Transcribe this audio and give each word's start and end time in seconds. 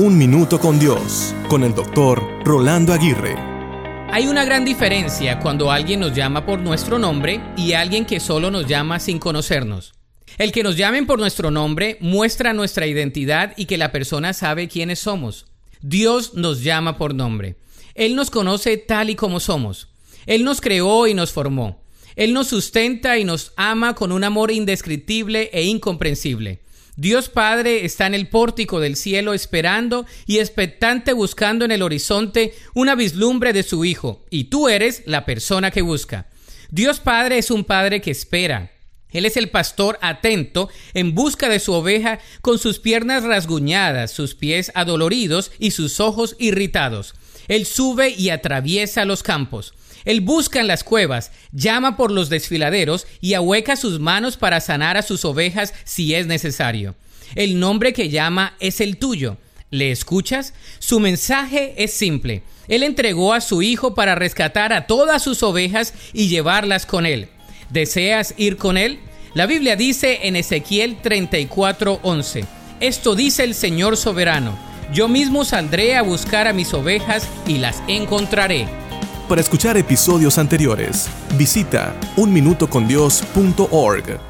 Un 0.00 0.16
Minuto 0.16 0.60
con 0.60 0.78
Dios, 0.78 1.34
con 1.48 1.64
el 1.64 1.74
doctor 1.74 2.22
Rolando 2.44 2.92
Aguirre. 2.92 3.34
Hay 4.12 4.28
una 4.28 4.44
gran 4.44 4.64
diferencia 4.64 5.40
cuando 5.40 5.72
alguien 5.72 5.98
nos 5.98 6.14
llama 6.14 6.46
por 6.46 6.60
nuestro 6.60 7.00
nombre 7.00 7.40
y 7.56 7.72
alguien 7.72 8.06
que 8.06 8.20
solo 8.20 8.48
nos 8.52 8.68
llama 8.68 9.00
sin 9.00 9.18
conocernos. 9.18 9.94
El 10.38 10.52
que 10.52 10.62
nos 10.62 10.76
llamen 10.76 11.04
por 11.04 11.18
nuestro 11.18 11.50
nombre 11.50 11.96
muestra 12.00 12.52
nuestra 12.52 12.86
identidad 12.86 13.54
y 13.56 13.66
que 13.66 13.76
la 13.76 13.90
persona 13.90 14.34
sabe 14.34 14.68
quiénes 14.68 15.00
somos. 15.00 15.46
Dios 15.80 16.34
nos 16.34 16.62
llama 16.62 16.96
por 16.96 17.12
nombre. 17.12 17.56
Él 17.96 18.14
nos 18.14 18.30
conoce 18.30 18.76
tal 18.76 19.10
y 19.10 19.16
como 19.16 19.40
somos. 19.40 19.88
Él 20.26 20.44
nos 20.44 20.60
creó 20.60 21.08
y 21.08 21.14
nos 21.14 21.32
formó. 21.32 21.82
Él 22.14 22.34
nos 22.34 22.46
sustenta 22.46 23.18
y 23.18 23.24
nos 23.24 23.52
ama 23.56 23.96
con 23.96 24.12
un 24.12 24.22
amor 24.22 24.52
indescriptible 24.52 25.50
e 25.52 25.64
incomprensible. 25.64 26.60
Dios 26.98 27.28
Padre 27.28 27.84
está 27.84 28.08
en 28.08 28.14
el 28.14 28.26
pórtico 28.26 28.80
del 28.80 28.96
cielo 28.96 29.32
esperando 29.32 30.04
y 30.26 30.40
expectante 30.40 31.12
buscando 31.12 31.64
en 31.64 31.70
el 31.70 31.82
horizonte 31.82 32.54
una 32.74 32.96
vislumbre 32.96 33.52
de 33.52 33.62
su 33.62 33.84
Hijo, 33.84 34.26
y 34.30 34.46
tú 34.46 34.68
eres 34.68 35.04
la 35.06 35.24
persona 35.24 35.70
que 35.70 35.80
busca. 35.80 36.26
Dios 36.70 36.98
Padre 36.98 37.38
es 37.38 37.52
un 37.52 37.62
Padre 37.62 38.00
que 38.00 38.10
espera. 38.10 38.72
Él 39.12 39.26
es 39.26 39.36
el 39.36 39.48
pastor 39.48 39.96
atento 40.02 40.70
en 40.92 41.14
busca 41.14 41.48
de 41.48 41.60
su 41.60 41.72
oveja 41.72 42.18
con 42.40 42.58
sus 42.58 42.80
piernas 42.80 43.22
rasguñadas, 43.22 44.10
sus 44.10 44.34
pies 44.34 44.72
adoloridos 44.74 45.52
y 45.60 45.70
sus 45.70 46.00
ojos 46.00 46.34
irritados. 46.40 47.14
Él 47.48 47.66
sube 47.66 48.10
y 48.10 48.30
atraviesa 48.30 49.04
los 49.04 49.22
campos. 49.22 49.74
Él 50.04 50.20
busca 50.20 50.60
en 50.60 50.68
las 50.68 50.84
cuevas, 50.84 51.32
llama 51.52 51.96
por 51.96 52.10
los 52.10 52.28
desfiladeros 52.28 53.06
y 53.20 53.34
ahueca 53.34 53.76
sus 53.76 53.98
manos 53.98 54.36
para 54.36 54.60
sanar 54.60 54.96
a 54.96 55.02
sus 55.02 55.24
ovejas 55.24 55.74
si 55.84 56.14
es 56.14 56.26
necesario. 56.26 56.94
El 57.34 57.58
nombre 57.58 57.92
que 57.92 58.08
llama 58.08 58.54
es 58.60 58.80
el 58.80 58.96
tuyo. 58.96 59.36
¿Le 59.70 59.90
escuchas? 59.90 60.54
Su 60.78 60.98
mensaje 60.98 61.74
es 61.76 61.92
simple. 61.92 62.42
Él 62.68 62.82
entregó 62.82 63.34
a 63.34 63.40
su 63.40 63.60
Hijo 63.60 63.94
para 63.94 64.14
rescatar 64.14 64.72
a 64.72 64.86
todas 64.86 65.22
sus 65.22 65.42
ovejas 65.42 65.92
y 66.12 66.28
llevarlas 66.28 66.86
con 66.86 67.04
Él. 67.04 67.28
¿Deseas 67.70 68.34
ir 68.38 68.56
con 68.56 68.78
Él? 68.78 68.98
La 69.34 69.46
Biblia 69.46 69.76
dice 69.76 70.20
en 70.22 70.36
Ezequiel 70.36 70.96
34:11, 71.02 72.46
Esto 72.80 73.14
dice 73.14 73.44
el 73.44 73.54
Señor 73.54 73.96
soberano, 73.96 74.58
yo 74.92 75.08
mismo 75.08 75.44
saldré 75.44 75.96
a 75.96 76.02
buscar 76.02 76.46
a 76.46 76.52
mis 76.52 76.72
ovejas 76.74 77.26
y 77.46 77.58
las 77.58 77.82
encontraré. 77.88 78.68
Para 79.28 79.40
escuchar 79.40 79.76
episodios 79.76 80.38
anteriores, 80.38 81.08
visita 81.36 81.94
unminutocondios.org. 82.16 84.27